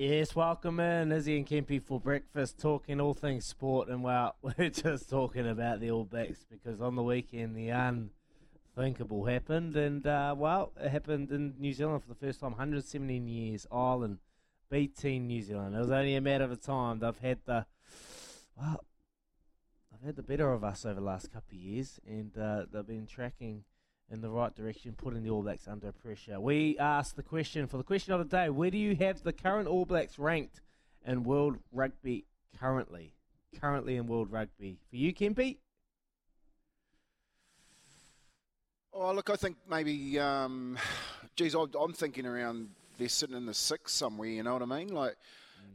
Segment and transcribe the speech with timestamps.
[0.00, 4.70] Yes, welcome in Izzy and Kempy for breakfast, talking all things sport, and well, we're
[4.70, 10.36] just talking about the All Blacks because on the weekend the unthinkable happened, and uh,
[10.38, 13.66] well, it happened in New Zealand for the first time, 117 years.
[13.72, 14.18] Ireland
[14.70, 15.74] beating New Zealand.
[15.74, 17.00] It was only a matter of time.
[17.00, 17.66] They've had the
[18.56, 18.84] well,
[19.90, 22.86] they've had the better of us over the last couple of years, and uh, they've
[22.86, 23.64] been tracking
[24.10, 26.40] in the right direction, putting the All Blacks under pressure.
[26.40, 29.32] We asked the question for the question of the day: Where do you have the
[29.32, 30.60] current All Blacks ranked
[31.06, 32.24] in world rugby
[32.58, 33.14] currently?
[33.60, 35.58] Currently in world rugby for you, Kempy?
[38.92, 40.76] Oh, look, I think maybe, um,
[41.36, 44.28] geez, I'm thinking around they're sitting in the six somewhere.
[44.28, 44.88] You know what I mean?
[44.88, 45.16] Like,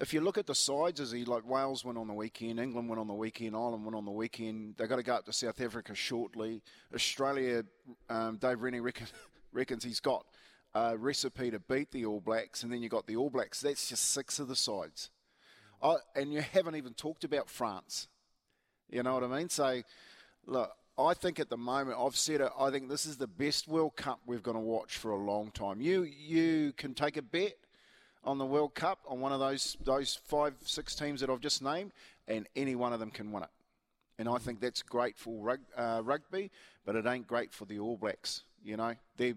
[0.00, 3.00] if you look at the sides, Izzy like Wales went on the weekend, England went
[3.00, 4.74] on the weekend, Ireland went on the weekend.
[4.76, 6.62] They got to go up to South Africa shortly.
[6.94, 7.64] Australia,
[8.08, 9.06] um, Dave Rennie reckon,
[9.52, 10.24] reckons he's got
[10.74, 13.60] a recipe to beat the All Blacks, and then you've got the All Blacks.
[13.60, 15.10] That's just six of the sides,
[16.14, 18.08] and you haven't even talked about France.
[18.88, 19.48] You know what I mean?
[19.48, 19.82] So,
[20.46, 22.50] look, I think at the moment I've said it.
[22.58, 25.50] I think this is the best World Cup we've going to watch for a long
[25.50, 25.80] time.
[25.80, 27.54] You you can take a bet
[28.24, 31.62] on the World Cup on one of those those five six teams that I've just
[31.62, 31.92] named,
[32.28, 33.50] and any one of them can win it.
[34.18, 36.50] And I think that's great for rug, uh, rugby,
[36.84, 38.42] but it ain't great for the All Blacks.
[38.62, 39.34] You know, they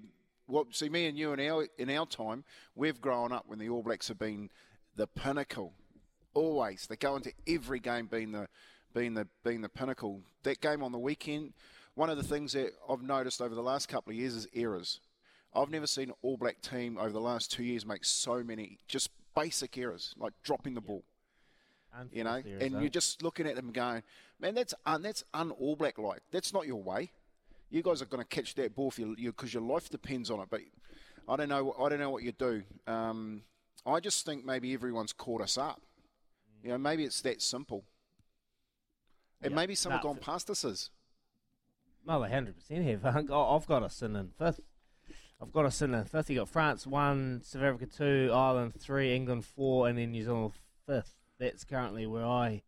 [0.72, 2.44] see me and you in our in our time,
[2.76, 4.50] we've grown up when the All Blacks have been
[4.96, 5.74] the pinnacle.
[6.34, 8.48] Always they go into every game being the
[8.94, 10.22] being the being the pinnacle.
[10.44, 11.54] That game on the weekend,
[11.96, 15.00] one of the things that I've noticed over the last couple of years is errors.
[15.56, 18.80] I've never seen an All Black team over the last two years make so many
[18.88, 21.04] just basic errors, like dropping the ball.
[22.12, 22.80] You know, errors, and though.
[22.80, 24.02] you're just looking at them going,
[24.40, 26.22] man, that's un, that's un All Black like.
[26.32, 27.12] That's not your way.
[27.70, 30.40] You guys are going to catch that ball for you because your life depends on
[30.40, 30.48] it.
[30.50, 30.62] But
[31.28, 31.76] I don't know.
[31.80, 32.64] I don't know what you do.
[32.88, 33.44] Um,
[33.86, 35.82] I just think maybe everyone's caught us up.
[36.64, 37.84] You know, maybe it's that simple.
[39.42, 39.56] And Yeah.
[39.56, 40.64] maybe some have gone past us.
[40.66, 40.90] As
[42.06, 43.06] No, they hundred percent have.
[43.32, 44.62] I've got us in in fifth.
[45.44, 46.30] I've got us in in fifth.
[46.30, 50.54] You got France one, South Africa two, Ireland three, England four, and then New Zealand
[50.88, 51.16] fifth.
[51.38, 52.62] That's currently where I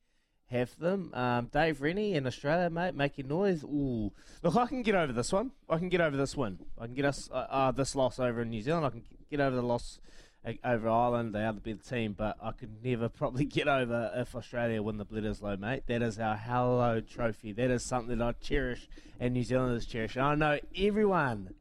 [0.48, 1.10] have them.
[1.14, 3.64] Um, Dave Rennie in Australia, mate, making noise.
[3.64, 4.12] Ooh,
[4.44, 5.52] look, I can get over this one.
[5.70, 6.60] I can get over this win.
[6.78, 8.86] I can get us uh, uh, this loss over in New Zealand.
[8.86, 10.02] I can get over the loss
[10.46, 11.34] uh, over Ireland.
[11.34, 14.98] They are the better team, but I could never probably get over if Australia win
[14.98, 15.84] the Bledisloe, mate.
[15.88, 17.54] That is our Hello Trophy.
[17.54, 20.18] That is something that I cherish and New Zealanders cherish.
[20.18, 21.54] And I know everyone.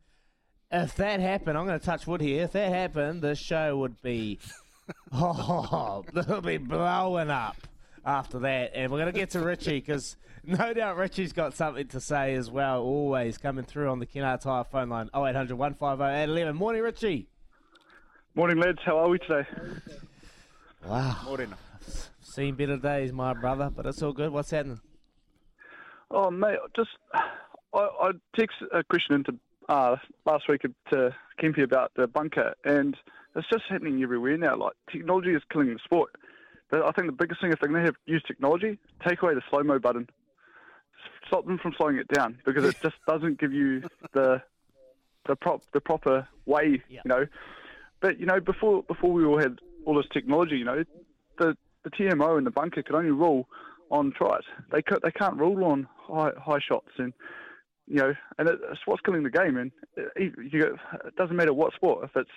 [0.77, 2.43] If that happened, I'm going to touch wood here.
[2.43, 4.41] If that happened, this show would be,
[5.13, 7.57] oh, it'll be blowing up
[8.05, 8.73] after that.
[8.75, 12.35] And we're going to get to Richie because no doubt Richie's got something to say
[12.35, 12.83] as well.
[12.83, 16.57] Always coming through on the Kennards Hire phone line 0800 150 811.
[16.57, 17.29] Morning, Richie.
[18.35, 18.81] Morning, lads.
[18.85, 19.49] How are we today?
[20.85, 21.19] Wow.
[21.25, 21.57] Morena.
[22.21, 24.33] Seen better days, my brother, but it's all good.
[24.33, 24.81] What's happening?
[26.11, 29.39] Oh, mate, just I, I texted a uh, question into
[29.69, 29.97] uh,
[30.27, 32.97] last week to Kempy about the bunker, and
[33.37, 34.57] it's just happening everywhere now.
[34.57, 36.11] Like technology is killing the sport.
[36.71, 39.35] But I think the biggest thing if they're going to have use technology, take away
[39.35, 40.09] the slow mo button.
[41.27, 43.83] Stop them from slowing it down because it just doesn't give you
[44.13, 44.43] the
[45.27, 47.01] the prop the proper way, Yeah.
[47.05, 47.27] you know.
[48.01, 50.85] But you know, before before we all had all this technology, you know,
[51.39, 53.49] the the TMO and the bunker could only rule
[53.91, 54.43] on tries.
[54.73, 57.13] They could, they can't rule on high high shots and
[57.87, 59.57] you know, and it's what's killing the game.
[59.57, 59.73] And
[60.17, 62.05] it, doesn't matter what sport.
[62.05, 62.31] If it's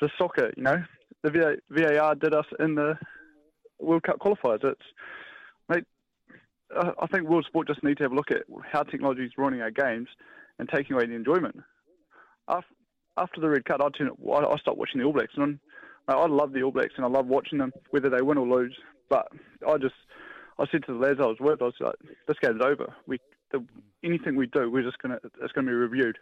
[0.00, 0.82] just soccer, you know,
[1.22, 2.98] the VAR did us in the
[3.80, 4.64] World Cup qualifiers.
[4.64, 4.80] It's
[5.68, 5.84] mate.
[6.74, 9.60] I think world sport just need to have a look at how technology is ruining
[9.60, 10.08] our games
[10.58, 11.56] and taking away the enjoyment.
[12.48, 14.10] After, the red card, I turn.
[14.10, 15.58] I stopped watching the All Blacks, and
[16.08, 18.76] I love the All Blacks, and I love watching them, whether they win or lose.
[19.08, 19.28] But
[19.66, 19.94] I just,
[20.58, 21.94] I said to the lads I was with, I was like,
[22.26, 22.92] "This game's over.
[23.06, 23.18] We,
[23.52, 23.64] the,
[24.02, 26.18] anything we do, we're just gonna, it's gonna be reviewed."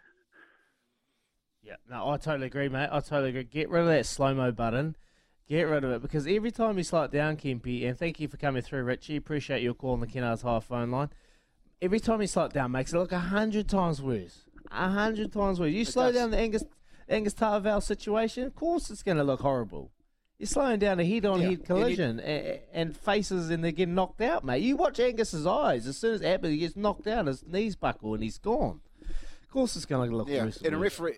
[1.63, 2.89] Yeah, no, I totally agree, mate.
[2.91, 3.43] I totally agree.
[3.43, 4.95] Get rid of that slow mo button.
[5.47, 8.27] Get rid of it because every time you slow it down, Kempy, and thank you
[8.27, 9.15] for coming through, Richie.
[9.15, 11.09] Appreciate your call on the Kennards Hire phone line.
[11.81, 14.45] Every time you slow it down, makes it look a hundred times worse.
[14.71, 15.71] A hundred times worse.
[15.71, 16.15] You it slow does.
[16.15, 16.63] down the Angus
[17.07, 19.91] Angus Ta'avao situation, of course it's going to look horrible.
[20.37, 24.61] You're slowing down a head-on-head collision and, and, faces, and they're getting knocked out, mate.
[24.61, 25.87] You watch Angus's eyes.
[25.87, 28.81] As soon as Abbott gets knocked down, his knees buckle and he's gone.
[29.43, 30.49] Of course, it's going to look yeah.
[30.65, 31.15] And a referee,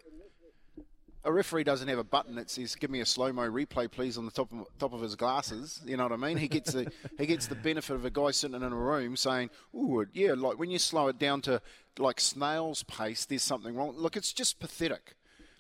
[1.23, 4.17] a referee doesn't have a button that says "Give me a slow mo replay, please"
[4.17, 5.81] on the top of top of his glasses.
[5.85, 6.37] You know what I mean?
[6.37, 9.49] He gets the he gets the benefit of a guy sitting in a room saying,
[9.75, 11.61] "Ooh, yeah, like when you slow it down to
[11.97, 15.15] like snail's pace, there's something wrong." Look, it's just pathetic.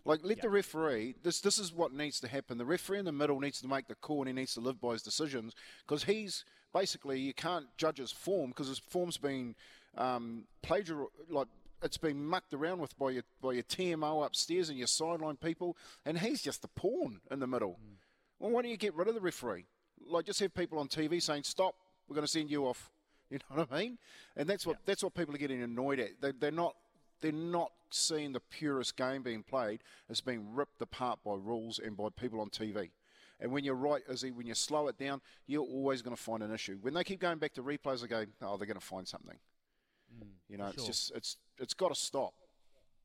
[0.07, 1.15] Like, let the referee.
[1.21, 2.57] This this is what needs to happen.
[2.57, 4.79] The referee in the middle needs to make the call, and he needs to live
[4.79, 5.53] by his decisions
[5.85, 9.53] because he's basically you can't judge his form because his form's been
[9.97, 11.47] um, plagiar like
[11.83, 15.75] it's been mucked around with by your by your TMO upstairs and your sideline people,
[16.05, 17.71] and he's just a pawn in the middle.
[17.71, 17.97] Mm.
[18.39, 19.65] Well, why don't you get rid of the referee?
[20.09, 21.75] Like, just have people on TV saying, "Stop,
[22.07, 22.89] we're going to send you off."
[23.29, 23.97] You know what I mean?
[24.37, 26.11] And that's what that's what people are getting annoyed at.
[26.21, 26.75] They, they're not
[27.19, 31.95] they're not seeing the purest game being played as being ripped apart by rules and
[31.95, 32.89] by people on TV.
[33.39, 36.41] And when you're right, Izzy, when you slow it down, you're always going to find
[36.41, 36.77] an issue.
[36.81, 39.37] When they keep going back to replays, they go, oh, they're going to find something.
[40.15, 40.73] Mm, you know, sure.
[40.73, 42.33] it's just it's it's got to stop.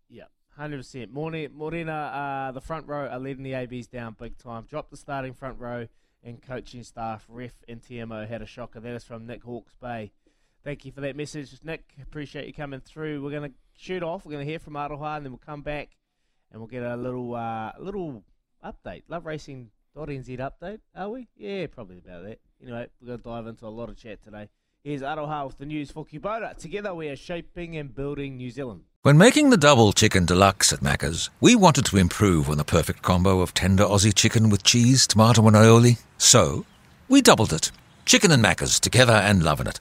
[0.08, 0.25] Yeah,
[0.56, 1.12] hundred percent.
[1.12, 4.64] Morena, uh, the front row are letting the ABs down big time.
[4.69, 5.87] Drop the starting front row
[6.23, 7.26] and coaching staff.
[7.28, 8.81] Ref and TMO had a shocker.
[8.81, 10.12] That is from Nick Hawke's Bay.
[10.64, 11.85] Thank you for that message, Nick.
[12.00, 13.23] Appreciate you coming through.
[13.23, 14.25] We're going to shoot off.
[14.25, 15.91] We're going to hear from Aroha, and then we'll come back
[16.51, 18.23] and we'll get a little uh, little
[18.65, 19.03] update.
[19.09, 21.29] Love Racing NZ update, are we?
[21.37, 22.39] Yeah, probably about that.
[22.63, 24.49] Anyway, we're going to dive into a lot of chat today.
[24.85, 26.57] Here's Aroha with the news for Kubota.
[26.57, 28.83] Together we are shaping and building New Zealand.
[29.03, 33.03] When making the double chicken deluxe at Macca's, we wanted to improve on the perfect
[33.03, 36.01] combo of tender Aussie chicken with cheese, tomato and aioli.
[36.19, 36.65] So,
[37.09, 37.71] we doubled it.
[38.07, 39.81] Chicken and Macca's together and loving it.